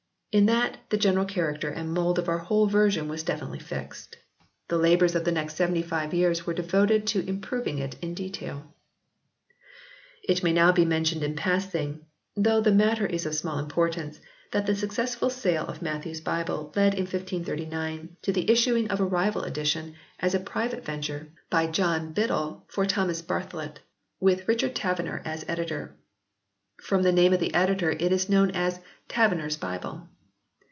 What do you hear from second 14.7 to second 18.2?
successful sale of Matthew s Bible led in 1539